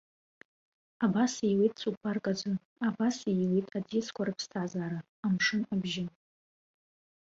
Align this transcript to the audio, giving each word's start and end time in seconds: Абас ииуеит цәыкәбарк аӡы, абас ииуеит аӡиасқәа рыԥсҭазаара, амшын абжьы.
Абас 1.05 1.33
ииуеит 1.47 1.73
цәыкәбарк 1.79 2.25
аӡы, 2.31 2.51
абас 2.87 3.17
ииуеит 3.31 3.67
аӡиасқәа 3.77 4.23
рыԥсҭазаара, 4.27 4.99
амшын 5.25 5.61
абжьы. 5.73 6.05